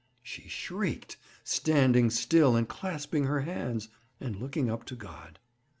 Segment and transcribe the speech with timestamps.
[0.23, 3.87] She shrieked, standing still and clasping her hands,
[4.19, 5.37] and looking up to God.